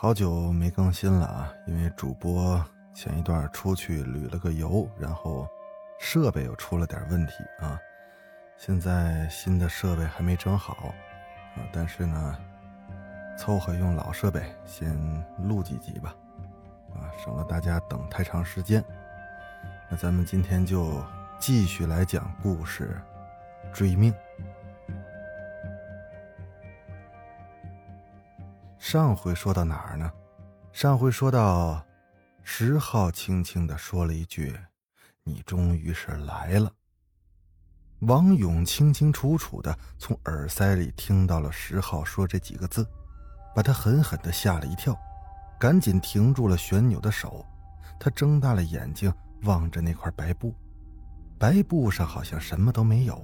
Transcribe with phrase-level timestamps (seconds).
[0.00, 5.44] 好久没更新了啊，因为主播前一段出去旅了个游，然后
[5.98, 7.76] 设备又出了点问题啊。
[8.56, 10.94] 现在新的设备还没整好
[11.56, 12.38] 啊，但是呢，
[13.36, 14.96] 凑合用老设备先
[15.36, 16.14] 录几集吧，
[16.94, 18.80] 啊，省了大家等太长时间。
[19.90, 21.04] 那咱们今天就
[21.40, 23.02] 继续来讲故事，
[23.72, 24.14] 追命。
[28.90, 30.10] 上回说到哪儿呢？
[30.72, 31.84] 上回说到，
[32.42, 34.58] 石浩轻轻的说了一句
[35.24, 36.72] ：“你终于是来了。”
[38.00, 42.88] 王勇清清楚楚的从耳塞里听到了石浩说这几个字，
[43.54, 44.98] 把他狠狠的吓了一跳，
[45.60, 47.44] 赶紧停住了旋钮的手。
[48.00, 50.54] 他睁大了眼睛望着那块白布，
[51.38, 53.22] 白布上好像什么都没有，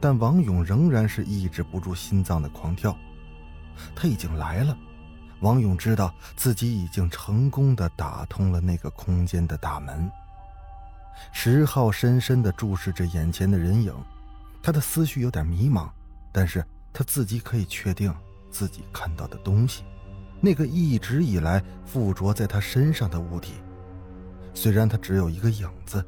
[0.00, 2.92] 但王勇仍然是抑制不住心脏的狂跳。
[3.94, 4.76] 他已经来了。
[5.40, 10.10] 王勇知道自己已经成功的打通了那个空间的大门。
[11.32, 13.94] 石浩深深的注视着眼前的人影，
[14.62, 15.88] 他的思绪有点迷茫，
[16.32, 18.14] 但是他自己可以确定
[18.50, 19.84] 自己看到的东西，
[20.40, 23.54] 那个一直以来附着在他身上的物体，
[24.54, 26.04] 虽然他只有一个影子。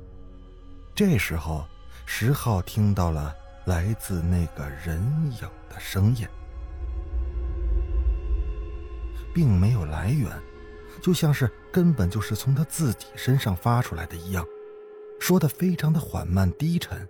[0.95, 1.67] 这时候，
[2.07, 3.35] 石浩听到了
[3.67, 5.01] 来自那个人
[5.41, 6.27] 影的声音。
[9.39, 10.29] 并没有来源，
[11.01, 14.45] 就像是根本就是从他自己身上发出来的一样，
[15.21, 17.09] 说的非常的缓慢低沉，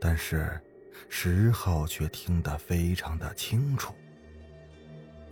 [0.00, 0.60] 但是
[1.08, 3.94] 石浩却听得非常的清楚。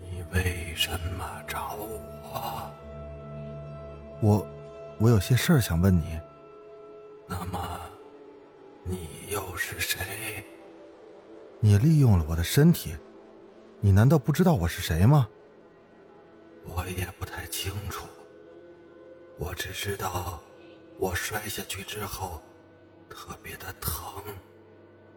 [0.00, 2.70] 你为什么找我？
[4.22, 4.46] 我，
[5.00, 6.16] 我有些事儿想问你。
[7.26, 7.58] 那么，
[8.84, 9.98] 你又是谁？
[11.58, 12.96] 你利用了我的身体，
[13.80, 15.28] 你难道不知道我是谁吗？
[16.68, 18.06] 我也不太清楚，
[19.38, 20.40] 我只知道，
[20.98, 22.42] 我摔下去之后，
[23.08, 24.22] 特别的疼，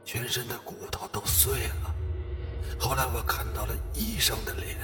[0.05, 1.93] 全身的骨头都碎了。
[2.79, 4.77] 后来我看到了医生的脸，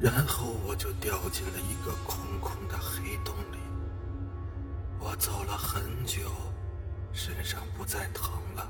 [0.00, 3.58] 然后我就掉进了一个空空的黑洞里。
[4.98, 6.20] 我走了很久，
[7.12, 8.68] 身上不再疼了，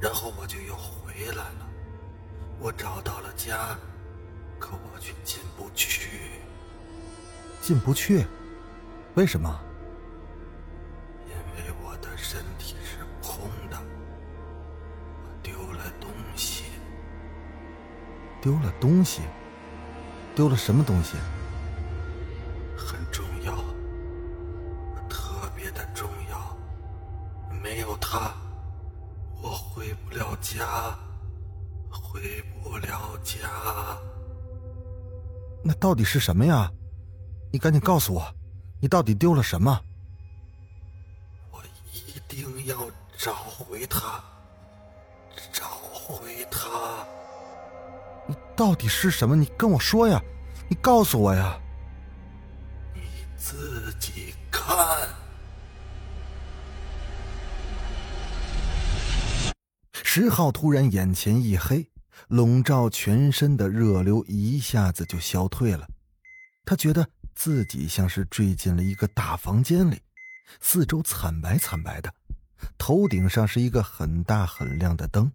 [0.00, 1.70] 然后我就又回来了。
[2.58, 3.78] 我找到了家。
[4.62, 6.39] 可我却进不去，
[7.60, 8.26] 进不去，
[9.14, 9.60] 为什么？
[11.26, 13.78] 因为我的身体是空的，
[15.22, 16.64] 我丢了东西。
[18.40, 19.22] 丢了东西？
[20.34, 21.16] 丢了什么东西？
[22.76, 23.54] 很重要，
[25.08, 26.56] 特别的重要。
[27.62, 28.32] 没有它，
[29.42, 30.98] 我回不了家，
[31.90, 33.48] 回不了家。
[35.62, 36.72] 那到底是什么呀？
[37.52, 38.34] 你赶紧告诉我，
[38.80, 39.80] 你到底丢了什么？
[41.50, 41.60] 我
[41.92, 42.88] 一定要
[43.18, 44.22] 找回他，
[45.52, 47.04] 找回他。
[48.26, 49.34] 你到底是什么？
[49.34, 50.22] 你跟我说呀，
[50.68, 51.60] 你告诉我呀。
[52.94, 53.00] 你
[53.36, 55.08] 自己看。
[59.92, 61.90] 石浩突然眼前一黑。
[62.28, 65.88] 笼罩全身的热流一下子就消退了，
[66.64, 67.08] 他觉得
[67.42, 69.98] 自己像是坠进了一个大房间里，
[70.60, 72.12] 四周惨白惨白的，
[72.76, 75.32] 头顶上是一个很大很亮的灯，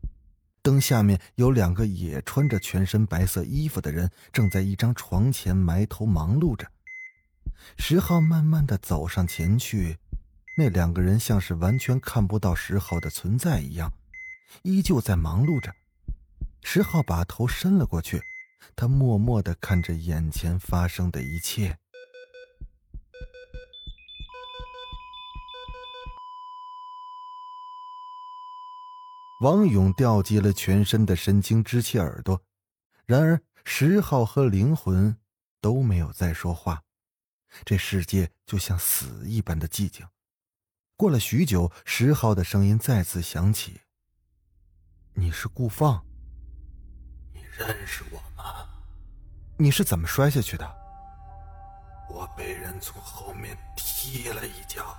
[0.62, 6.68] 灯下面有两个也穿着全身白色衣服的人正在一张床前埋头忙碌着。
[7.76, 9.98] 石浩慢慢的走上前去，
[10.60, 13.92] 那两个人像是完全看不到石浩的存在一样，
[14.62, 15.74] 依旧在忙碌着。
[16.62, 18.22] 石浩把头伸了过去，
[18.76, 21.76] 他默默的看着眼前发生的一切。
[29.42, 32.42] 王勇调集了全身的神经，支起耳朵，
[33.06, 35.18] 然而石浩和灵魂
[35.60, 36.82] 都没有再说话，
[37.66, 40.08] 这世界就像死一般的寂静。
[40.96, 43.82] 过了许久，石浩的声音再次响起
[45.16, 46.06] ：“你是顾放。”
[47.36, 48.70] 你认识我吗？
[49.58, 50.66] 你是怎么摔下去的？
[52.10, 54.98] 我被人从后面踢了一脚，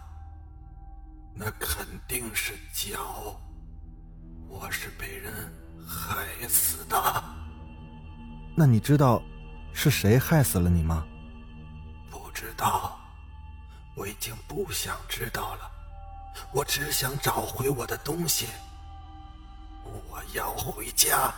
[1.34, 3.40] 那肯定是脚。
[4.48, 5.32] 我是被人
[5.86, 7.24] 害死的。
[8.54, 9.22] 那你知道
[9.72, 11.04] 是谁害死了你吗？
[12.10, 12.98] 不知道，
[13.94, 15.70] 我已经不想知道了。
[16.52, 18.46] 我只想找回我的东西。
[19.84, 21.32] 我要回家，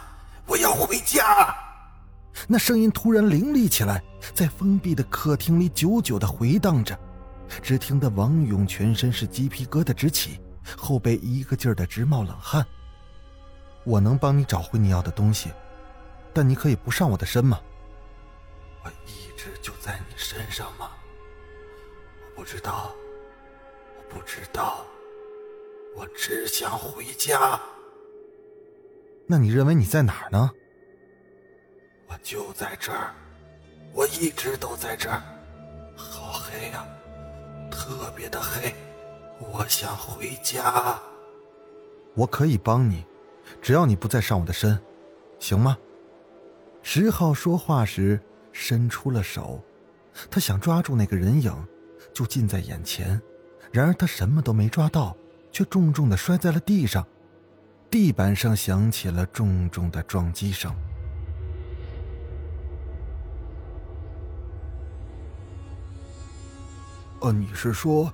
[0.46, 1.54] 我要回家。
[2.46, 4.02] 那声音突然凌厉起来，
[4.34, 6.99] 在封闭的客厅里久久的回荡着。
[7.62, 10.40] 只听得王勇全身是鸡皮疙瘩直起，
[10.76, 12.64] 后背一个劲儿的直冒冷汗。
[13.88, 15.50] 我能帮你找回你要的东西，
[16.35, 17.58] 但你可以不上我的身吗？
[18.85, 20.90] 我一直就在你身上吗？
[22.20, 22.93] 我不知道，
[23.96, 24.85] 我不知道，
[25.96, 27.58] 我只想回家。
[29.26, 30.50] 那你认为你在哪儿呢？
[32.08, 33.14] 我就在这儿，
[33.94, 35.23] 我一直都在这儿。
[35.96, 36.87] 好黑呀，
[37.70, 38.75] 特别的黑。
[39.40, 41.00] 我想回家。
[42.14, 43.05] 我可以帮你，
[43.60, 44.78] 只要你不再上我的身，
[45.38, 45.76] 行吗？
[46.82, 48.19] 十号说话时
[48.52, 49.62] 伸出了手，
[50.31, 51.52] 他想抓住那个人影，
[52.14, 53.20] 就近在眼前。
[53.70, 55.14] 然而他什么都没抓到，
[55.52, 57.06] 却重重的摔在了地上。
[57.90, 60.75] 地板上响起了重重的撞击声。
[67.20, 68.12] 呃，你是说，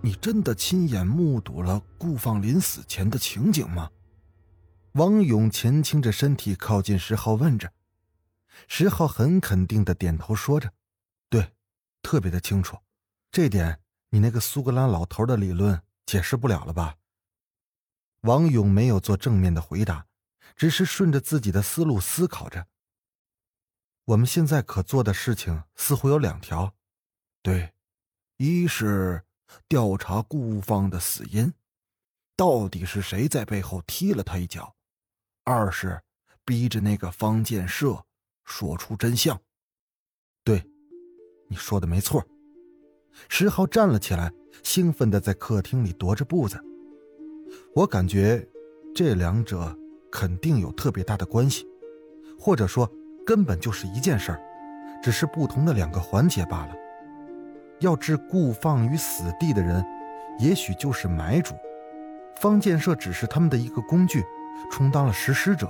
[0.00, 3.88] 你真的亲眼目睹了顾放临死前的情景吗？
[4.92, 7.72] 王勇前倾着身体靠近石浩，问着。
[8.66, 10.72] 石浩很肯定的点头说着
[11.30, 11.52] ：“对，
[12.02, 12.78] 特别的清楚。
[13.30, 16.96] 这点，你那个苏格兰老头的理论解释不了了吧？”
[18.22, 20.06] 王勇没有做正面的回答，
[20.56, 22.66] 只是顺着自己的思路思考着。
[24.06, 26.74] 我们现在可做的事情似乎有两条，
[27.42, 27.72] 对。
[28.38, 29.24] 一是
[29.68, 31.52] 调查顾芳的死因，
[32.34, 34.74] 到底是谁在背后踢了他一脚；
[35.44, 36.00] 二是
[36.44, 38.02] 逼着那个方建设
[38.44, 39.38] 说出真相。
[40.44, 40.64] 对，
[41.48, 42.24] 你说的没错。
[43.28, 44.32] 石浩站了起来，
[44.62, 46.58] 兴奋的在客厅里踱着步子。
[47.74, 48.46] 我感觉
[48.94, 49.76] 这两者
[50.10, 51.66] 肯定有特别大的关系，
[52.38, 52.90] 或者说
[53.26, 54.40] 根本就是一件事儿，
[55.02, 56.74] 只是不同的两个环节罢了。
[57.80, 59.84] 要置顾放于死地的人，
[60.38, 61.54] 也许就是买主，
[62.36, 64.24] 方建设只是他们的一个工具，
[64.70, 65.68] 充当了实施者。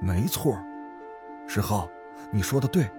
[0.00, 0.58] 没错，
[1.46, 1.88] 石浩，
[2.30, 2.90] 你说的对，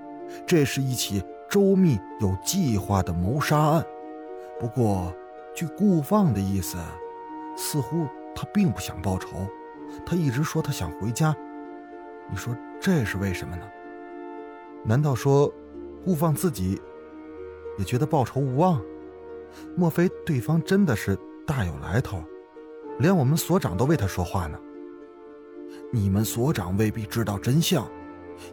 [0.48, 3.86] 这是一起周密有计划的谋杀案。
[4.60, 5.14] 不过，
[5.54, 6.78] 据顾放的意思，
[7.56, 9.28] 似乎他并不想报仇，
[10.06, 11.36] 他一直说他想回家。
[12.30, 13.70] 你说这是为什么呢？
[14.84, 15.54] 难道说，
[16.04, 16.82] 顾放自己？
[17.78, 18.80] 也觉得报仇无望，
[19.76, 22.24] 莫非对方真的是大有来头，
[23.00, 24.60] 连我们所长都为他说话呢？
[25.92, 27.88] 你们所长未必知道真相，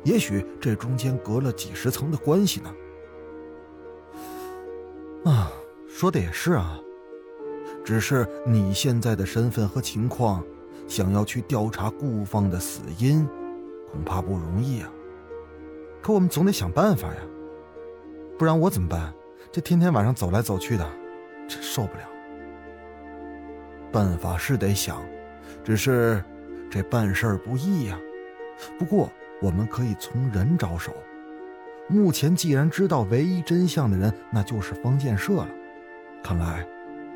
[0.04, 2.74] 也许这中间隔了几十层的关系呢。
[5.24, 5.52] 啊，
[5.88, 6.80] 说的也是啊，
[7.84, 10.42] 只是你现在的身份和情况，
[10.88, 13.26] 想要去调查顾放的死因，
[13.90, 14.90] 恐怕不容易啊。
[16.02, 17.20] 可我们总得想办法呀。
[18.38, 19.14] 不然我怎么办？
[19.52, 20.90] 这天天晚上走来走去的，
[21.48, 22.09] 真受不了。
[23.92, 25.02] 办法是得想，
[25.64, 26.22] 只是
[26.70, 27.98] 这办事儿不易呀。
[28.78, 30.94] 不过我们可以从人着手。
[31.88, 35.48] 目前既然知道唯一真相的人，那就是方建设了。
[36.22, 36.66] 看来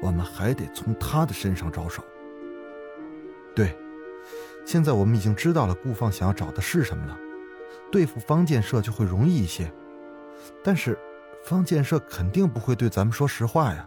[0.03, 2.03] 我们还得从他的身上着手。
[3.55, 3.77] 对，
[4.65, 7.17] 现在我们已经知道了顾放想要找的是什么了，
[7.93, 9.71] 对付方建设就会容易一些。
[10.63, 10.99] 但是。
[11.47, 13.87] 方建设肯定不会对咱们说实话呀。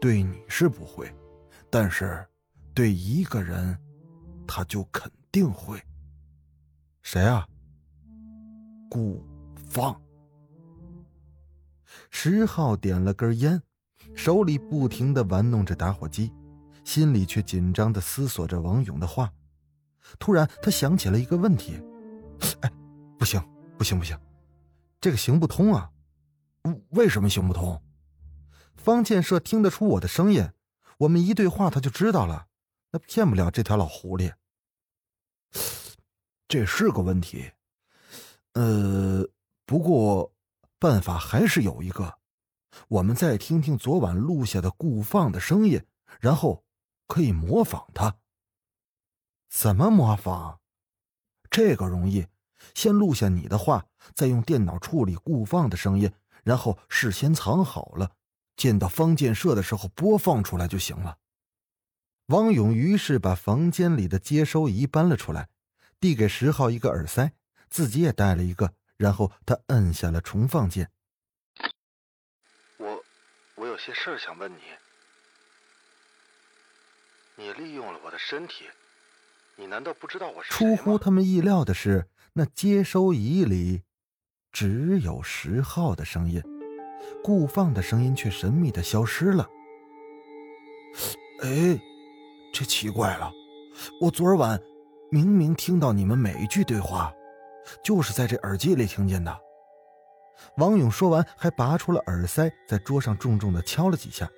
[0.00, 1.12] 对你是不会，
[1.70, 2.26] 但是
[2.74, 3.78] 对一个人，
[4.46, 5.80] 他就肯定会。
[7.02, 7.46] 谁啊？
[8.90, 9.24] 顾
[9.54, 9.98] 芳。
[12.10, 13.62] 石浩点了根烟，
[14.14, 16.32] 手里不停的玩弄着打火机，
[16.84, 19.32] 心里却紧张的思索着王勇的话。
[20.18, 21.80] 突然，他想起了一个问题：
[22.62, 22.72] 哎，
[23.16, 23.40] 不行，
[23.78, 24.18] 不行，不行，
[25.00, 25.90] 这个行不通啊！
[26.90, 27.80] 为什么行不通？
[28.74, 30.44] 方建设听得出我的声音，
[31.00, 32.48] 我们一对话他就知道了，
[32.90, 34.34] 那骗不了这条老狐狸。
[36.46, 37.52] 这是个问题，
[38.52, 39.26] 呃，
[39.64, 40.34] 不过
[40.78, 42.18] 办法还是有一个，
[42.88, 45.86] 我们再听听昨晚录下的顾放的声音，
[46.20, 46.64] 然后
[47.06, 48.18] 可以模仿他。
[49.48, 50.58] 怎么模仿？
[51.50, 52.26] 这个容易，
[52.74, 56.12] 先录下你的话，再用电脑处理顾放的声音，
[56.44, 58.16] 然后事先藏好了，
[58.60, 61.16] 见到方建设的时候播放出来就行了。
[62.26, 65.48] 王勇于是把房间里的接收仪搬了出来，
[65.98, 67.32] 递给石浩一个耳塞，
[67.70, 70.90] 自己也带了一个，然后他摁下了重放键。
[72.76, 73.02] 我，
[73.54, 74.60] 我有些事儿想问你。
[77.36, 78.66] 你利用了我的身体，
[79.56, 83.84] 你难道不知道我是出乎他们意料的是，那接收仪里
[84.52, 86.42] 只有石浩的声音，
[87.22, 89.48] 顾放的声音却神秘的消失了。
[91.42, 91.80] 哎，
[92.52, 93.32] 这奇怪了，
[94.00, 94.60] 我昨晚
[95.10, 97.12] 明明听到你们每一句对话，
[97.82, 99.38] 就是在这耳机里听见的。
[100.56, 104.28] 王勇说完，还拔出了耳塞，在桌上重重的敲了几下。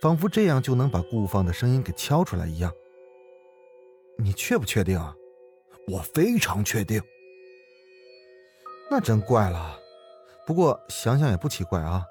[0.00, 2.72] 仿佛这样就能把顾放的声音给敲出来一样。
[4.18, 5.14] 你确不确定啊？
[5.88, 7.00] 我非常确定。
[8.90, 9.78] 那真怪了。
[10.46, 12.04] 不过想想也不奇怪啊。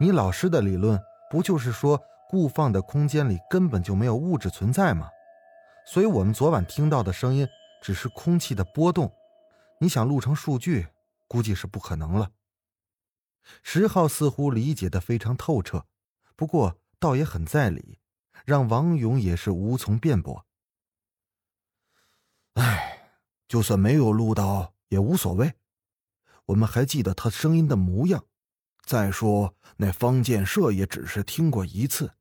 [0.00, 0.98] 你老师的理论
[1.30, 5.10] 不就是说固放的空间里根本就没有物质存在吗？
[5.86, 7.46] 所以我们昨晚听到的声音
[7.82, 9.12] 只是空气的波动。
[9.78, 10.88] 你想录成数据，
[11.28, 12.30] 估计是不可能了。
[13.62, 15.84] 石浩似乎理解的非常透彻，
[16.34, 16.76] 不过。
[17.02, 17.98] 倒也很在理，
[18.44, 20.44] 让王勇也是无从辩驳。
[22.52, 23.14] 唉，
[23.48, 25.54] 就算没有录到也无所谓，
[26.44, 28.26] 我们还记得他声音的模样。
[28.90, 32.12] 再说那方建设也只是听过一次，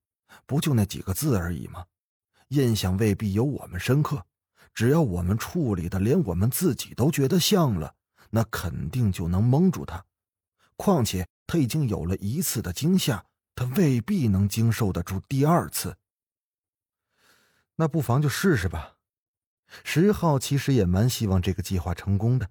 [0.45, 1.83] 不就那几个字而已吗？
[2.49, 4.23] 印象未必有我们深刻。
[4.75, 7.95] 只要我们处理的连我们自己都觉得像了，
[8.29, 10.05] 那肯定就能蒙住他。
[10.75, 13.25] 况且他已经有了一次的惊吓。
[13.55, 15.97] 他未必能经受得住第二次，
[17.77, 18.97] 那不妨就试试吧。
[19.83, 22.47] 石浩其实也蛮希望这个计划成功的，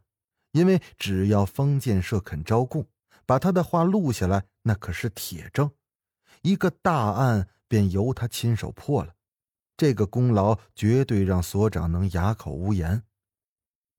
[0.50, 2.84] 因为只要方建设肯招供，
[3.28, 5.70] 把他的话录下来，那可是铁证，
[6.40, 9.12] 一个大案便由他亲手破了，
[9.76, 13.02] 这个功劳绝对让所长能哑口无言。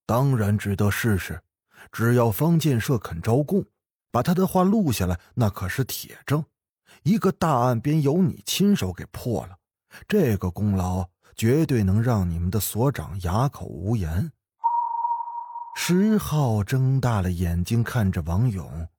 [0.07, 1.43] 当然值得试试，
[1.91, 3.63] 只要方建设肯招供，
[4.09, 6.43] 把他的话录下来，那可是铁证。
[7.03, 9.59] 一个大案便由你亲手给破了，
[10.07, 14.31] 这个功劳绝对能让你们的所长哑口无言。
[15.75, 18.89] 石浩睁大了眼睛看着王勇：“，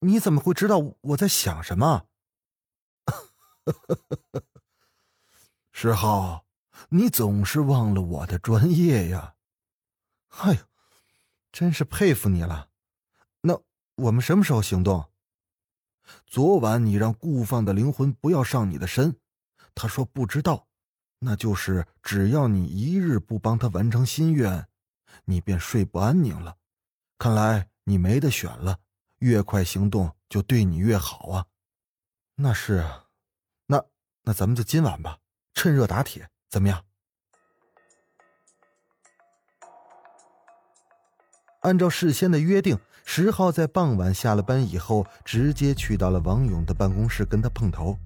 [0.00, 2.06] 你怎么会知道我在想什么？”
[5.72, 6.44] 石浩，
[6.90, 9.34] 你总是忘了我的专业呀！
[10.28, 10.60] 哎呦，
[11.52, 12.68] 真是佩服你了。
[13.42, 13.60] 那
[13.96, 15.10] 我们什么时候行动？
[16.26, 19.18] 昨晚你让顾放的灵魂不要上你的身，
[19.74, 20.66] 他说不知道，
[21.20, 24.68] 那就是只要你一日不帮他完成心愿，
[25.24, 26.56] 你便睡不安宁了。
[27.16, 28.80] 看来你没得选了，
[29.20, 31.46] 越快行动就对你越好啊。
[32.34, 33.04] 那是啊，
[33.66, 33.82] 那
[34.24, 35.18] 那咱们就今晚吧，
[35.54, 36.84] 趁热打铁，怎么样？
[41.62, 42.78] 按照事先的约定。
[43.04, 47.98] 石浩在傍晚下了班以后，直接去到了王勇的办公室跟他碰头。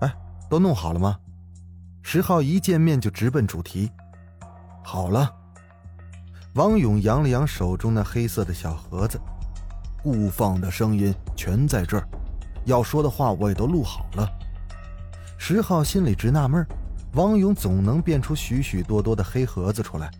[0.00, 0.12] 哎，
[0.50, 1.20] 都弄好了吗？
[2.02, 3.90] 石浩一见面就直奔主题。
[4.82, 5.34] 好了。
[6.54, 9.20] 王勇扬了扬手中那黑色的小盒子，
[10.10, 12.08] 顾放的声音全在这儿，
[12.64, 14.26] 要说的话我也都录好了。
[15.36, 16.66] 石浩心里直纳闷，
[17.12, 20.10] 王勇总能变出许许多多的黑盒子出来。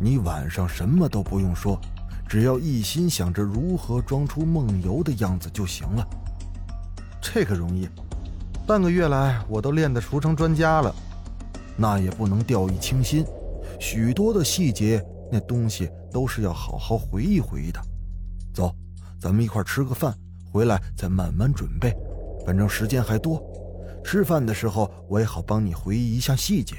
[0.00, 1.78] 你晚上什么都不用说。
[2.26, 6.08] 只要一心想着如何装出梦游的样子就行了，
[7.20, 7.86] 这个容易。
[8.66, 10.92] 半个月来，我都练得熟成专家了。
[11.76, 13.26] 那也不能掉以轻心，
[13.78, 17.78] 许多的细节，那东西都是要好好回忆回忆的。
[18.54, 18.74] 走，
[19.20, 20.16] 咱们一块吃个饭，
[20.50, 21.92] 回来再慢慢准备。
[22.46, 23.42] 反正时间还多，
[24.04, 26.76] 吃饭的时候我也好帮你回忆一下细节。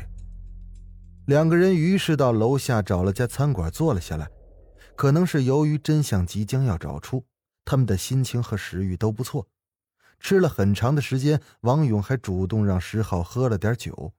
[1.27, 4.29] 两个人于是到楼下找了家餐馆坐了下来。
[4.95, 7.25] 可能是由于真相即将要找出，
[7.65, 9.45] 他们的心情和食欲都不错。
[10.21, 14.13] 吃了很长的时间，王勇还主动让石浩喝了点酒。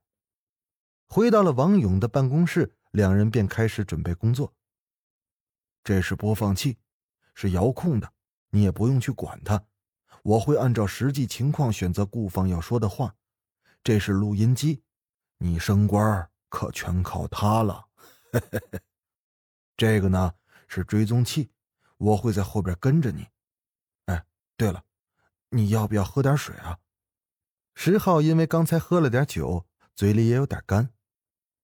[1.07, 4.53] 回到了王勇的办公室，两人便开始准备工作。
[5.83, 6.77] 这是播放器，
[7.39, 8.11] 是遥控的，
[8.49, 9.63] 你也不用去管它，
[10.23, 13.13] 我会按照实际情况选择顾放要说的话。
[13.83, 14.81] 这是录音机，
[15.37, 17.85] 你升官可全靠它了。
[19.77, 20.33] 这个呢？
[20.67, 21.51] 是追踪器，
[21.97, 23.27] 我会在后边跟着你。
[24.07, 24.25] 哎，
[24.57, 24.83] 对了，
[25.49, 26.79] 你要不要喝点水啊？
[27.75, 30.89] 石浩因为刚才喝了点酒，嘴里也有点干。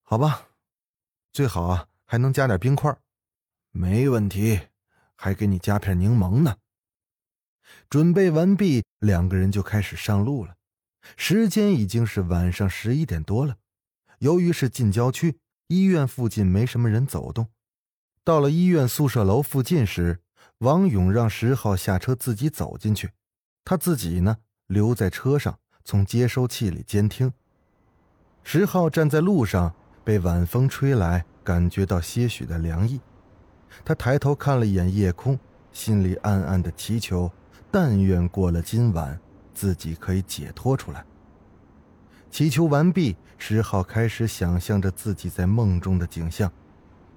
[0.03, 0.49] 好吧，
[1.31, 2.95] 最好啊，还还能加点冰块？
[3.71, 4.67] 没问题，
[5.15, 6.57] 还给你加片柠檬呢。
[7.89, 10.55] 准备完毕，两个人就开始上路了。
[11.17, 13.57] 时间已经是晚上十一点多了。
[14.19, 17.49] 由于是近郊区，医院附近没什么人走动。
[18.23, 20.21] 到了医院宿舍楼附近时，
[20.59, 23.11] 王勇让十号下车自己走进去，
[23.65, 27.33] 他自己呢留在车上，从接收器里监听。
[28.43, 33.01] 十号站在路上，被晚风吹来，感觉到些许的凉意。
[33.85, 35.39] 他抬头看了一眼夜空，
[35.71, 37.31] 心里暗暗的祈求：
[37.71, 39.19] 但愿过了今晚，
[39.53, 41.05] 自己可以解脱出来。
[42.29, 46.51] 祈求完毕，石浩开始想象着自己在梦中的景象：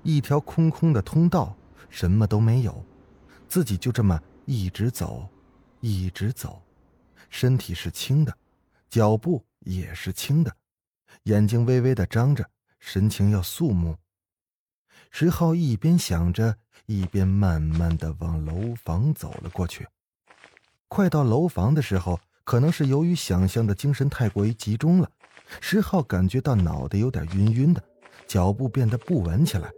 [0.02, 1.56] 一条空空的通道，
[1.88, 2.84] 什么都没有，
[3.48, 5.28] 自己就这么一直走，
[5.80, 6.62] 一直走，
[7.30, 8.36] 身体是轻的，
[8.90, 10.54] 脚步也是轻的，
[11.24, 12.44] 眼睛微微的张着，
[12.78, 13.96] 神情要肃穆。
[15.18, 16.54] 石浩一边想着，
[16.84, 19.86] 一边慢慢的往楼房走了过去。
[20.88, 25.10] 快到楼房的时候，可能是由于想象的精神太过于集中了，
[25.58, 27.82] 石浩感觉到脑袋有点晕晕的，
[28.26, 29.70] 脚步变得不稳起来。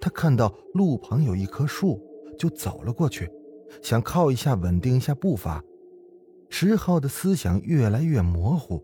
[0.00, 2.02] 他看到路旁有一棵树，
[2.38, 3.30] 就走了过去，
[3.82, 5.62] 想靠一下稳定一下步伐。
[6.48, 8.82] 石浩的思想越来越模糊，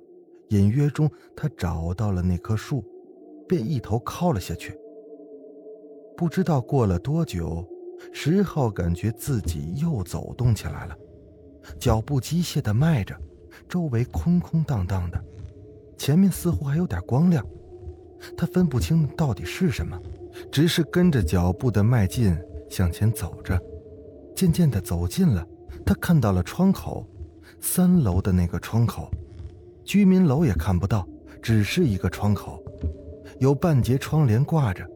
[0.51, 2.85] 隐约中他找到了那棵树，
[3.49, 4.79] 便一头靠了下去。
[6.23, 7.69] 不知道过了多久，
[8.13, 10.97] 石浩感觉自己又走动起来了，
[11.81, 13.13] 脚步机械的迈着，
[13.69, 15.21] 周围空空荡荡的，
[15.99, 17.45] 前面似乎还有点光亮，
[18.37, 20.01] 他分不清到底是什么，
[20.49, 22.39] 只是跟着脚步的迈进
[22.71, 23.61] 向前走着，
[24.37, 25.45] 渐渐的走近了，
[25.85, 27.05] 他看到了窗口，
[27.61, 29.11] 三楼的那个窗口，
[29.85, 31.05] 居民楼也看不到，
[31.43, 32.63] 只是一个窗口，
[33.41, 34.89] 有半截窗帘挂着。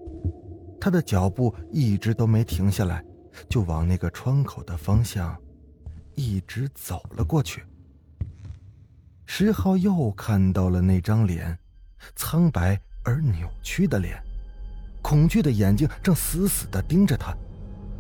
[0.87, 3.05] 他的脚步一直都没停下来，
[3.49, 5.37] 就往那个窗口的方向
[6.15, 7.65] 一直走了过去。
[9.25, 11.59] 石浩又看到了那张脸，
[12.15, 14.23] 苍白而扭曲的脸，
[15.03, 17.37] 恐惧的眼睛正死死的盯着他，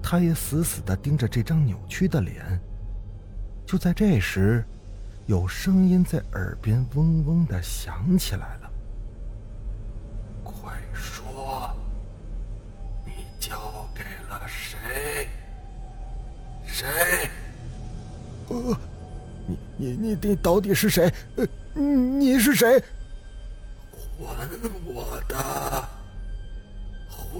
[0.00, 2.40] 他也死死的盯着这张扭曲的脸。
[3.66, 4.64] 就在这时，
[5.26, 8.65] 有声音在耳边嗡嗡的响起来了。
[16.76, 16.86] 谁？
[18.48, 18.78] 呃，
[19.46, 21.10] 你你你你到底是谁？
[21.36, 22.78] 呃，你是谁？
[24.18, 24.46] 还
[24.84, 25.34] 我的，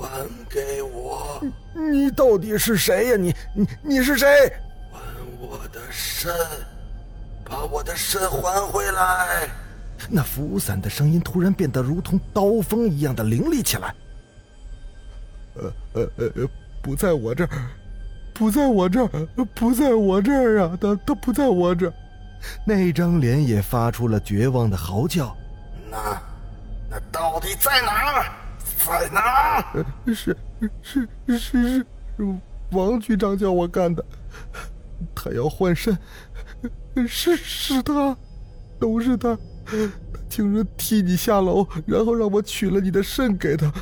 [0.01, 1.43] 还给我！
[1.75, 3.17] 你到底是谁呀？
[3.17, 4.27] 你你你是谁？
[4.91, 5.01] 还
[5.39, 6.35] 我的肾，
[7.45, 9.51] 把我的肾还回来！
[10.09, 13.95] 那扶伞的声音突然变得如同刀锋一样的凌厉起来。
[15.57, 16.49] 呃呃呃，
[16.83, 17.51] 不在我这儿。
[18.39, 20.79] 不在我这儿，不在我这儿啊！
[20.79, 21.93] 他他不在我这儿。
[22.67, 25.35] 那张脸也发出了绝望的嚎叫。
[25.91, 26.21] 那
[26.91, 28.27] 那到底在哪儿？
[28.87, 29.87] 在哪儿？
[30.15, 30.37] 是
[30.83, 31.87] 是是是，
[32.73, 34.05] 王局长叫我干的。
[35.15, 35.97] 他要换肾，
[37.09, 38.15] 是是他，
[38.79, 39.35] 都是他。
[39.65, 39.73] 他
[40.29, 43.73] 竟然替你下楼，然后让我取了你的肾给他。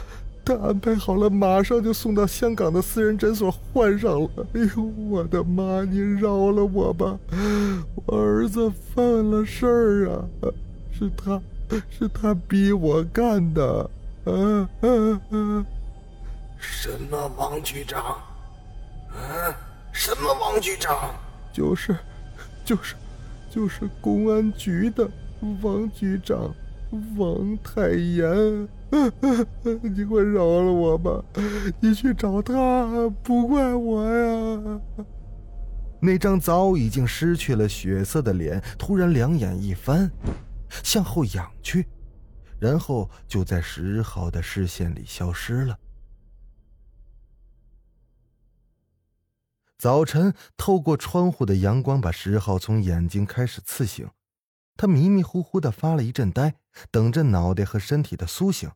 [0.44, 4.28] 他安排好了，马上就送到香港的私人诊所换上了。
[4.52, 5.82] 哎呦，我的妈！
[5.84, 7.18] 你饶了我吧，
[7.94, 10.24] 我儿子犯了事儿啊，
[10.92, 11.40] 是他，
[11.90, 13.90] 是他逼我干的。
[14.26, 15.66] 嗯嗯嗯，
[16.58, 18.16] 什么王局长？
[19.12, 19.54] 嗯，
[19.92, 21.14] 什么王局长？
[21.52, 21.96] 就是，
[22.64, 22.94] 就是，
[23.50, 25.08] 就是公安局的
[25.62, 26.54] 王局长。
[27.16, 28.68] 王太炎，
[29.82, 31.24] 你快饶了我吧！
[31.80, 34.80] 你去找他，不怪我呀。
[36.00, 40.10] 那张早已经失去了血色的脸突然两眼一翻，
[40.82, 41.86] 向后仰去，
[42.58, 45.78] 然后就在石浩的视线里消失了。
[49.78, 54.08] 早晨透过窗户的阳光把石浩从眼睛开始刺醒。
[54.76, 56.54] 他迷迷糊糊的发了一阵呆，
[56.90, 58.70] 等着脑袋和身体的苏醒。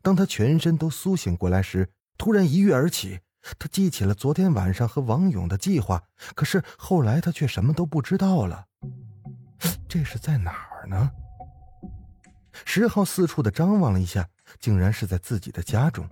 [0.00, 3.20] 当他全身都苏醒过来时，突然一跃而起。
[3.58, 6.00] 他记起了昨天晚上和王勇的计划，
[6.36, 8.66] 可是后来他却什么都不知道了。
[9.88, 11.10] 这是在哪儿呢？
[12.64, 14.28] 十号四处的张望了一下，
[14.60, 16.08] 竟然是在自己的家中。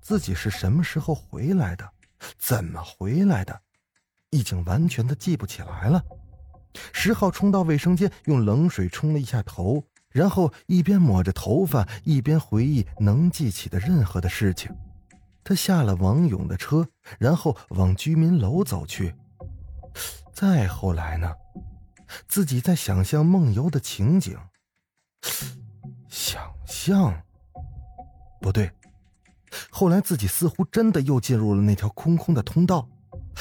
[0.00, 1.88] 自己是什么时候回来的？
[2.36, 3.60] 怎么回来的？
[4.30, 6.04] 已经完全的记不起来了。
[6.92, 14.74] 十号冲到卫生间，用冷水冲了一下头，然后一边抹着头发，一边回忆能记起的任何的事情。
[15.42, 16.86] 他下了王勇的车，
[17.18, 19.14] 然后往居民楼走去。
[20.32, 21.32] 再后来呢？
[22.26, 24.36] 自己在想象梦游的情景。
[26.08, 27.22] 想象？
[28.40, 28.70] 不对。
[29.70, 32.88] 后来自己似乎真的又进入了那条空空的通道。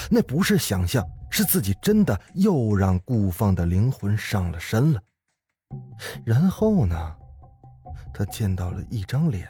[0.09, 5.01] 那不是想象，是自己真的又让顾放的灵魂上了身了。
[6.25, 7.15] 然后呢？
[8.13, 9.47] 他见到了一张脸，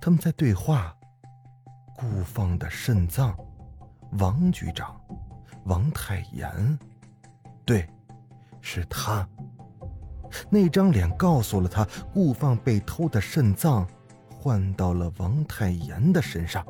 [0.00, 0.94] 他们在对话。
[1.94, 3.36] 顾放的肾脏，
[4.18, 5.00] 王局长，
[5.64, 6.78] 王太炎，
[7.64, 7.88] 对，
[8.60, 9.26] 是他。
[10.50, 13.86] 那张脸告诉了他，顾放被偷的肾脏
[14.36, 16.66] 换到了王太炎的身上。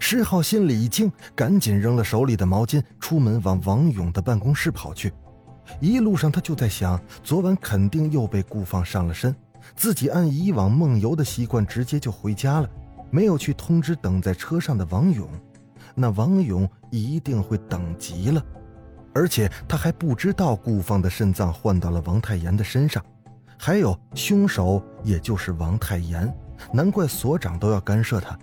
[0.00, 5.12] 石浩心里一惊，赶紧扔了手里的毛巾，出门往王勇的办公室跑去。
[5.78, 9.34] 一路上他就在想，昨晚肯定又被顾放上了身，
[9.76, 12.68] 自己按以往梦游的习惯，直接就回家了。
[13.10, 15.28] 没有去通知等在车上的王勇，
[15.94, 18.44] 那王勇一定会等急了。
[19.12, 23.04] 而且他还不知道顾放的肾脏换到了王太炎的身上，
[23.58, 26.32] 还有凶手也就是王太炎，
[26.72, 28.38] 难怪所长都要干涉他，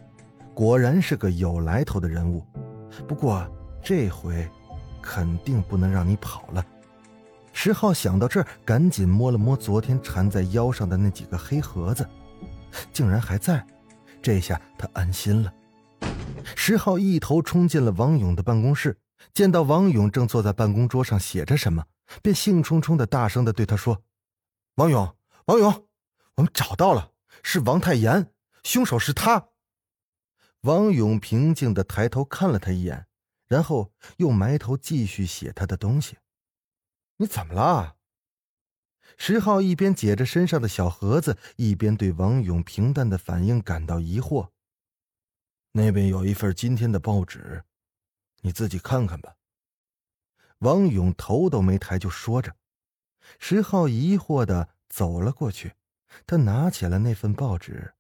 [0.54, 2.44] 果然是个有来头的人物。
[3.08, 3.48] 不过
[3.82, 4.46] 这回
[5.02, 6.66] 肯定不能让你跑了。
[7.60, 12.08] 石浩想到这儿，赶紧摸了摸昨天缠在腰上的那几个黑盒子，
[12.94, 13.66] 竟然还在。
[14.22, 15.52] 这下他安心了。
[16.56, 18.96] 石浩一头冲进了王勇的办公室，
[19.34, 21.84] 见到王勇正坐在办公桌上写着什么，
[22.22, 24.04] 便兴冲冲的大声的对他说
[24.78, 25.16] ：“王勇，
[25.46, 25.88] 王勇，
[26.36, 27.10] 我们找到了，
[27.42, 29.48] 是王太炎，凶手是他。”
[30.62, 33.08] 王勇平静的抬头看了他一眼，
[33.48, 36.18] 然后又埋头继续写他的东西。
[37.18, 37.98] “你怎么了？”
[39.18, 44.50] 石浩一边解着身上的小盒子，一边对王勇平淡的反应感到疑惑。
[45.72, 47.64] 那边有一份今天的报纸，
[48.42, 49.36] 你自己看看吧。
[50.60, 52.56] 王勇头都没抬就说着。
[53.40, 55.74] 石浩疑惑的走了过去，
[56.26, 57.94] 他拿起了那份报纸，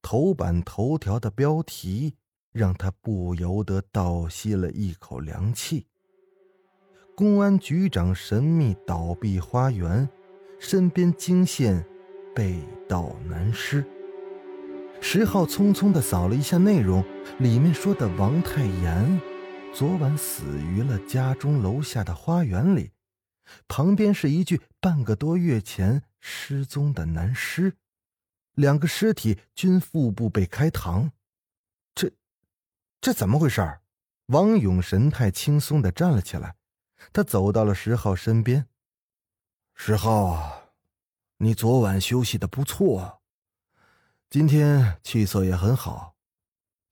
[0.00, 2.16] 头版头条的标题
[2.52, 5.86] 让他不由得倒吸了一口凉气：
[7.16, 10.08] 公安局长神秘倒闭花园。
[10.58, 11.84] 身边惊现，
[12.34, 13.84] 被盗男尸。
[15.00, 17.04] 石浩匆匆的扫了一下内容，
[17.38, 19.20] 里面说的王太炎，
[19.74, 22.92] 昨晚死于了家中楼下的花园里，
[23.68, 27.74] 旁边是一具半个多月前失踪的男尸，
[28.54, 31.10] 两个尸体均腹部被开膛。
[31.94, 32.10] 这，
[33.02, 33.60] 这怎么回事？
[34.28, 36.54] 王勇神态轻松的站了起来，
[37.12, 38.68] 他走到了石浩身边。
[39.74, 40.70] 石浩，
[41.38, 43.20] 你昨晚休息的不错，
[44.30, 46.14] 今天气色也很好。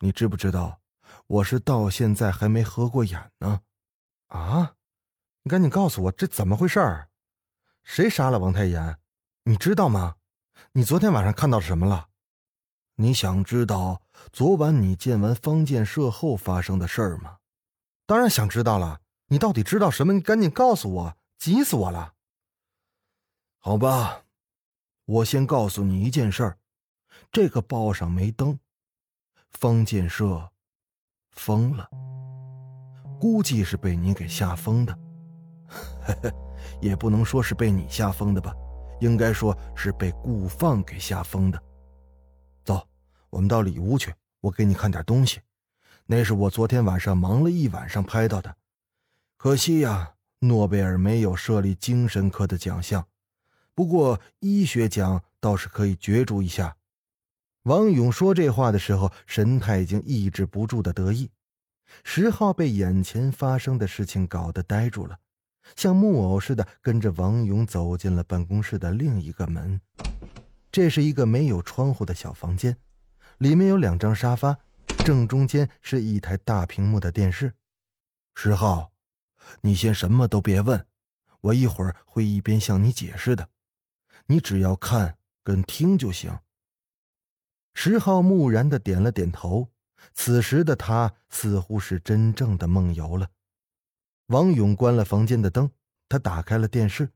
[0.00, 0.80] 你知不知道，
[1.26, 3.60] 我是到现在还没合过眼呢？
[4.28, 4.74] 啊，
[5.42, 7.08] 你赶紧告诉我这怎么回事儿？
[7.84, 8.98] 谁杀了王太炎？
[9.44, 10.16] 你知道吗？
[10.72, 12.08] 你昨天晚上看到什么了？
[12.96, 17.38] 你想知道昨晚你见完方建设后发生的事儿吗？
[18.06, 19.01] 当然想知道了。
[19.32, 20.12] 你到底知道什么？
[20.12, 22.12] 你赶紧告诉我，急死我了。
[23.60, 24.24] 好吧，
[25.06, 26.58] 我先告诉你一件事儿，
[27.32, 28.58] 这个报上没登，
[29.48, 30.50] 方建设
[31.30, 31.88] 疯了，
[33.18, 34.98] 估计是被你给吓疯的，
[36.82, 38.54] 也不能说是被你吓疯的吧，
[39.00, 41.58] 应该说是被顾放给吓疯的。
[42.64, 42.86] 走，
[43.30, 45.40] 我们到里屋去，我给你看点东西，
[46.04, 48.54] 那是我昨天晚上忙了一晚上拍到的，
[49.42, 53.08] 可惜呀，诺贝尔没有设立精神科的奖项。
[53.74, 56.76] 不过，医学奖倒是可以角逐一下。
[57.64, 61.28] 王勇说这话的时候，神态已经抑制不住的得意。
[62.04, 65.18] 石浩被眼前发生的事情搞得呆住了，
[65.74, 69.80] 像木偶似的跟着王勇走进了办公室的另一个门。
[70.70, 72.76] 这是一个没有窗户的小房间，
[73.38, 74.56] 里面有两张沙发，
[75.04, 77.54] 正中间是一台大屏幕的电视。
[78.36, 78.91] 石浩，
[79.60, 80.86] 你先什么都别问，
[81.40, 83.48] 我一会儿会一边向你解释的。
[84.26, 86.38] 你只要看跟听就行。
[87.74, 89.68] 石浩木然的点了点头。
[90.14, 93.28] 此时的他似乎是真正的梦游了。
[94.26, 95.70] 王勇关了房间的灯，
[96.08, 97.08] 他打开了电视，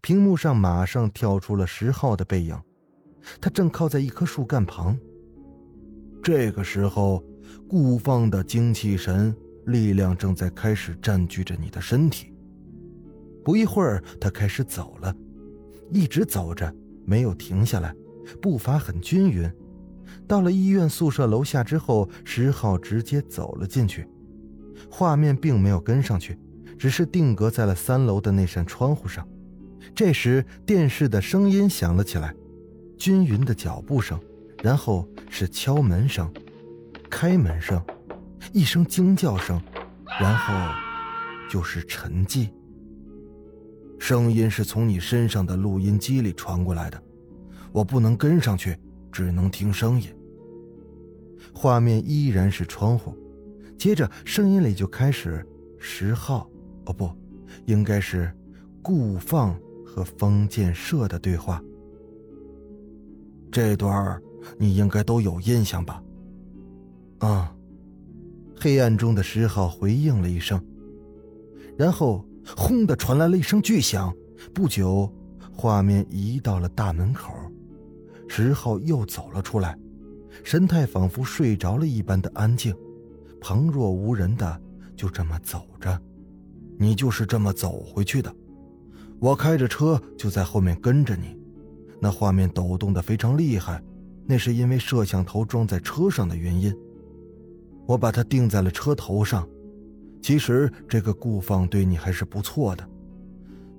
[0.00, 2.62] 屏幕上马上跳出了石浩的背影。
[3.40, 4.96] 他正靠在一棵树干旁。
[6.22, 7.24] 这个时候，
[7.68, 9.36] 顾放的精气神
[9.68, 12.32] 力量正在开始占据着你的身体。
[13.44, 15.14] 不一会儿，他开始走了。
[15.90, 16.70] 一直走着，
[17.06, 17.94] 没有停下来，
[18.42, 19.50] 步伐很均匀。
[20.26, 24.06] 到了医院宿舍楼下之后，石浩直接走了进去，
[24.90, 26.38] 画面并没有跟上去，
[26.78, 29.26] 只是定格在了三楼的那扇窗户上。
[29.94, 32.34] 这时，电视的声音响了起来，
[32.98, 34.20] 均匀的脚步声，
[34.62, 36.30] 然后是敲门声、
[37.08, 37.82] 开门声，
[38.52, 39.60] 一声惊叫声，
[40.20, 40.54] 然后
[41.50, 42.48] 就是沉寂。
[43.98, 47.02] 声音是从你身上的录音机里传过来的，
[47.72, 48.78] 我不能跟上去，
[49.10, 50.08] 只能听声音。
[51.52, 53.14] 画面依然是窗户，
[53.76, 55.44] 接着声音里就开始
[55.78, 56.48] 十号，
[56.86, 57.10] 哦不，
[57.66, 58.32] 应该是
[58.82, 61.62] 顾放和封建社的对话。
[63.50, 64.20] 这段
[64.58, 66.02] 你应该都有印象吧？
[67.18, 67.52] 啊，
[68.60, 70.62] 黑暗中的十号回应了一声，
[71.76, 72.24] 然后。
[72.56, 74.10] 轰的传来了一声巨响，
[74.54, 75.12] 不久，
[75.52, 77.34] 画面移到了大门口，
[78.26, 79.76] 石浩又走了出来，
[80.42, 82.74] 神态仿佛睡着了一般的安静，
[83.38, 84.58] 旁若无人的
[84.96, 86.00] 就这么走着。
[86.78, 88.34] 你就是这么走回去的，
[89.20, 91.36] 我开着车就在后面跟着你。
[92.00, 93.82] 那画面抖动的非常厉害，
[94.24, 96.74] 那是因为摄像头装在车上的原因。
[97.88, 99.48] 我把它定在了车头上。
[100.20, 102.86] 其实这个顾放对你还是不错的。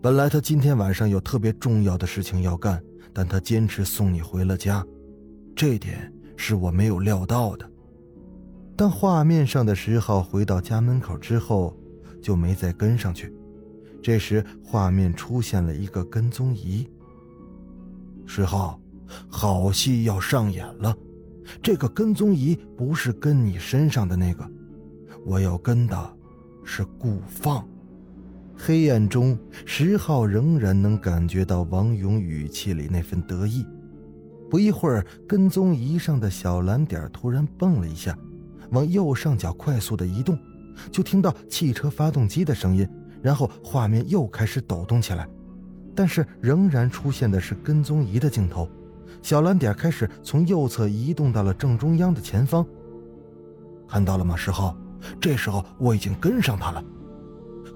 [0.01, 2.81] 本来他今天晚上有特别重要的事情要干，
[3.13, 4.83] 但他坚持送你回了家，
[5.55, 7.69] 这点是我没有料到的。
[8.75, 11.77] 当画面上的石浩回到家门口之后，
[12.19, 13.31] 就没再跟上去。
[14.01, 16.89] 这时画面出现了一个跟踪仪。
[18.25, 18.79] 石浩，
[19.27, 20.95] 好戏要上演了。
[21.61, 24.49] 这个跟踪仪不是跟你身上的那个，
[25.25, 26.15] 我要跟的。
[26.71, 27.67] 是顾放。
[28.55, 29.35] 黑暗中，
[29.65, 33.65] 石浩仍然能感觉到王勇语气里那份得意。
[34.51, 38.15] 不一会儿，跟踪仪上的小蓝点突然蹦了一下，
[38.69, 40.37] 往右上角快速的移动，
[40.91, 42.87] 就听到汽车发动机的声音，
[43.23, 45.27] 然后画面又开始抖动起来，
[45.95, 48.69] 但是仍然出现的是跟踪仪的镜头。
[49.21, 52.65] 小蓝点开始从右侧移动到了正中央的前方。
[53.87, 54.75] 看到了吗，石浩？
[55.19, 56.83] 这时候我已经跟上他了。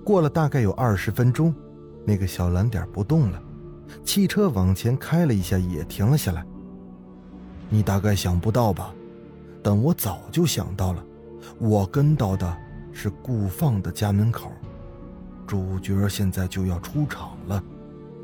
[0.04, 1.54] 过了大概有二十分钟，
[2.06, 3.42] 那个小蓝点不动了，
[4.04, 6.46] 汽车往前开了一下，也停了下来。
[7.70, 8.94] 你大概想不到吧？
[9.64, 11.04] 但我早就想到了，
[11.58, 12.58] 我跟到的
[12.92, 14.52] 是顾放的家门口，
[15.48, 17.64] 主角现在就要出场了，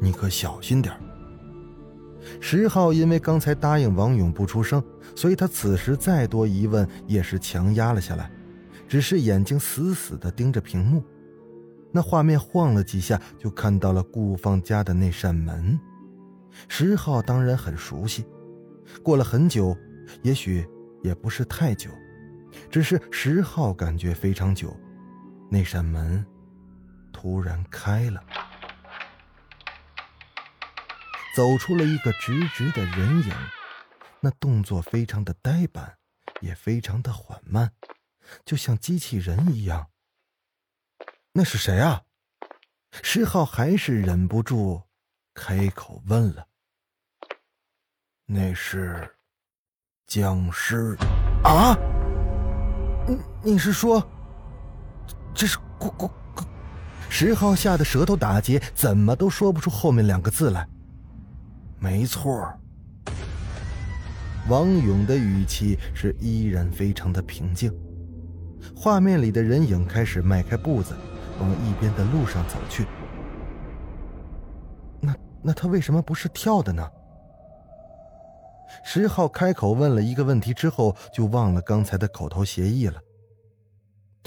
[0.01, 0.93] 你可小心点
[2.39, 4.83] 十号因为刚才答应王勇不出声，
[5.15, 8.29] 所以他此时再多疑问也是强压了下来。
[8.87, 11.03] 只是眼睛死死地盯着屏幕，
[11.91, 15.79] 那画面晃了几下，就看到了顾放家的那扇门。
[16.67, 18.25] 十号当然很熟悉，
[19.03, 19.77] 过了很久，
[20.23, 20.65] 也许
[21.03, 21.91] 也不是太久，
[22.71, 24.75] 只是十号感觉非常久。
[25.51, 26.25] 那扇门
[27.13, 28.19] 突然开了，
[31.35, 33.33] 走出了一个直直的人影，
[34.19, 35.97] 那动作非常的呆板，
[36.41, 37.71] 也非常的缓慢。
[38.45, 39.87] 就像机器人一样。
[41.31, 42.03] 那是谁啊？
[43.03, 44.81] 石浩还是忍不住
[45.33, 46.47] 开口问了
[48.25, 49.15] ：“那是
[50.07, 50.97] 僵尸
[51.43, 51.77] 啊？
[53.07, 54.03] 你你是说
[55.33, 56.43] 这是咕咕咕？”
[57.09, 60.67] 石浩吓得舌头打结，怎么都说不出后面两个字来。
[61.79, 62.51] 没错。
[64.49, 67.71] 王勇的语气是依然非常的平静。
[68.75, 70.95] 画面里的人影开始迈开步子，
[71.39, 72.85] 往一边的路上走去。
[74.99, 76.89] 那那他为什么不是跳的呢？
[78.83, 83.01] 石浩开口问了一个问题之后，就忘了刚才的口头协议了。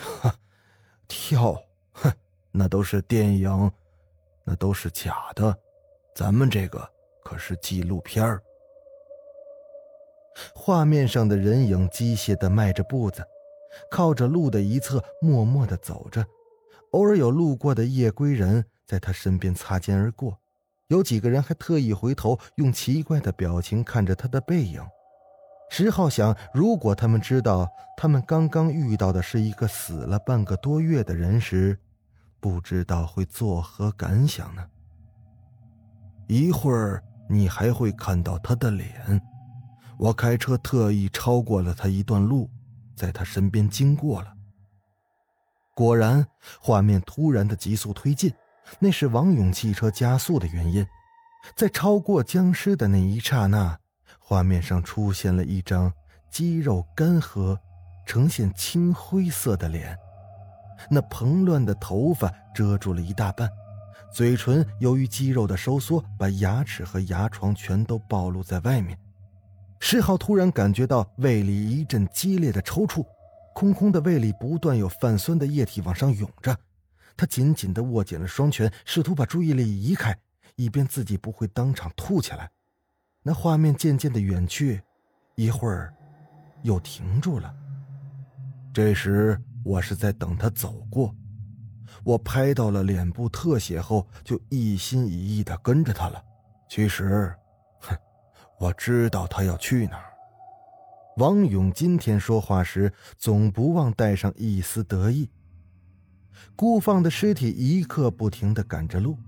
[0.00, 0.34] 哈，
[1.08, 1.56] 跳，
[1.92, 2.12] 哼，
[2.50, 3.70] 那都是电影，
[4.44, 5.56] 那都是假的，
[6.14, 6.88] 咱们这个
[7.32, 8.42] 可是纪录片儿。
[10.54, 13.24] 画面上的人影机械的迈着步子。
[13.90, 16.22] 靠着路的一侧，默默地走着，
[16.90, 20.38] 偶尔有路过的夜归人在他身边擦肩而过，
[20.88, 24.82] 有几个人还特意回头，用奇怪的表情看着他的背影。
[25.70, 27.66] 石浩想，如果他们知道
[27.96, 31.78] 他们刚刚遇到的是一个死了半个多月的人时，
[32.40, 34.62] 不知道会作何感想呢？
[36.28, 39.20] 一会儿你还会看到他的脸。
[39.98, 42.50] 我开车特意超过了他一段路。
[42.94, 44.32] 在他身边经过了，
[45.74, 46.24] 果然，
[46.61, 48.32] 画面突然的急速推进，
[48.78, 50.87] 那是王勇汽车加速的原因。
[51.56, 53.76] 在超过僵尸的那一刹那，
[54.20, 55.90] 画面上出现了一张
[56.30, 57.58] 肌肉干涸、
[58.06, 59.98] 呈现青灰色的脸，
[60.90, 63.50] 那蓬乱的头发遮住了一大半，
[64.12, 68.98] 嘴唇由于肌肉的收缩，把牙齿和牙床全都暴露在外面。
[69.81, 73.05] 石浩突然感觉到胃里一阵激烈的抽搐，
[73.55, 76.55] 空空的胃里不断有泛酸的液体往上涌着，
[77.16, 80.16] 他紧紧地握紧了双拳，试图把注意力移开。
[80.57, 82.51] 以便自己不会当场吐起来，
[83.22, 84.83] 那画面渐渐的远去，
[85.35, 85.92] 一会儿
[86.62, 87.53] 又停住了。
[88.75, 91.12] 这时我是在等他走过，
[92.05, 96.22] 我拍到了脸部特写后，就一心一意的跟着他了。
[96.68, 97.35] 其实，
[97.81, 97.96] 哼，
[98.59, 100.12] 我知道他要去哪儿。
[101.18, 105.31] 王勇今天说话时，总不忘带上一丝得意。
[106.57, 109.18] 顾放的尸体一刻不停的赶着路。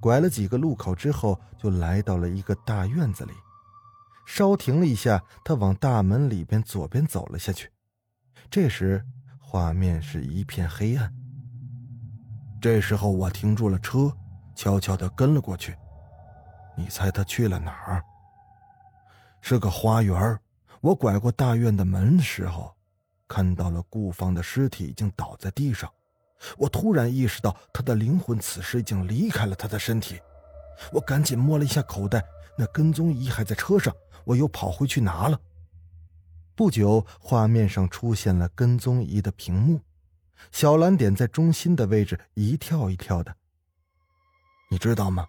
[0.00, 3.32] 拐了几个路口之后，就来到了一个大院子里，
[4.26, 7.70] 稍停了一下，他往大门里边左边走了下去。
[8.50, 9.04] 这时，
[9.38, 11.14] 画面是一片黑暗。
[12.62, 14.16] 这时候，我停住了车，
[14.54, 15.76] 悄悄的跟了过去。
[16.76, 18.04] 你猜他去了哪儿？
[19.40, 20.38] 是个花园。
[20.80, 22.72] 我拐过大院的门的时候，
[23.26, 25.90] 看到了顾芳的尸体已经倒在地上。
[26.56, 30.20] 我突然意识到，他的灵魂此时已经离开了他的身体。
[30.92, 32.24] 我赶紧摸了一下口袋，
[32.56, 33.92] 那跟踪仪还在车上。
[34.22, 35.36] 我又跑回去拿了。
[36.54, 39.80] 不久，画面上出现了跟踪仪的屏幕，
[40.50, 43.34] 小蓝点在中心的位置一跳一跳的。
[44.70, 45.26] 你知道吗？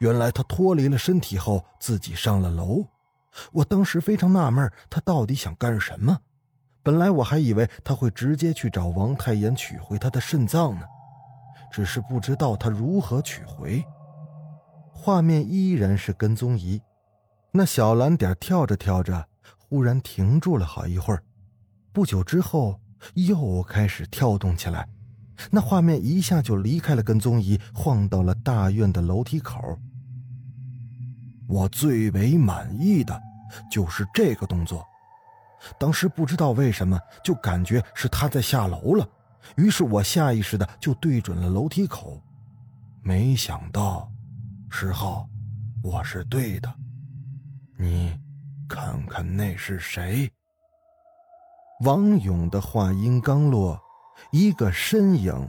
[0.00, 2.84] 原来他脱离了身体后自己上了楼。
[3.52, 6.18] 我当时非常纳闷，他到底想干什么？
[6.82, 10.86] 本来我还以为他会直接去找王太炎取回他的肾脏呢，
[11.70, 13.84] 只是不知道他如何取回。
[14.92, 16.80] 画面依然是跟踪仪，
[17.52, 21.22] 那小蓝点跳着跳着，忽然停住了好一会儿，
[21.92, 22.80] 不久之后
[23.14, 24.88] 又开始跳动起来。
[25.50, 29.78] 那画面一下就离开了跟踪仪，晃到了大院的楼梯口。
[31.46, 33.20] 我最为满意的
[33.70, 34.84] 就是这个动作。
[35.78, 39.08] 当时不知道为什么，就感觉是他在下楼了，
[39.56, 42.22] 于是我下意识的就对准了楼梯口。
[43.02, 44.10] 没想到，
[44.70, 45.28] 十号，
[45.82, 46.74] 我是对的。
[47.78, 48.18] 你
[48.68, 50.30] 看看那是谁？
[51.80, 53.78] 王勇的话音刚落，
[54.30, 55.46] 一个身影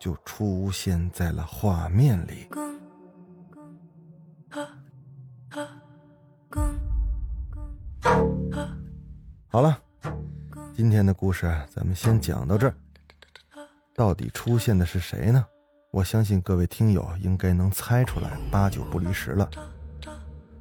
[0.00, 2.48] 就出现在了画面里。
[9.48, 9.78] 好了，
[10.74, 12.74] 今天的故事咱们先讲到这儿。
[13.94, 15.44] 到底出现的是谁呢？
[15.90, 19.50] 我相信各位听友应该能猜出来，八九不离十了。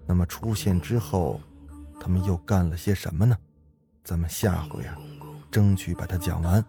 [0.06, 1.39] 那么出现之后，
[1.98, 3.38] 他们又干了些什么呢？
[4.08, 4.96] 咱们下回啊，
[5.52, 6.63] 争取把它讲完。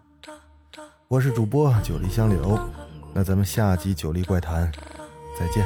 [1.07, 2.59] 我是主播九黎香柳，
[3.13, 4.69] 那咱们下集《九黎怪谈》
[5.39, 5.65] 再见。